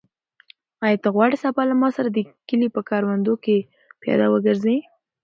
آیا 0.85 0.97
ته 1.03 1.07
غواړې 1.15 1.37
سبا 1.43 1.61
له 1.69 1.75
ما 1.81 1.89
سره 1.97 2.09
د 2.11 2.17
کلي 2.47 2.67
په 2.75 2.81
کروندو 2.89 3.33
کې 3.43 3.57
پیاده 4.01 4.27
وګرځې؟ 4.29 4.77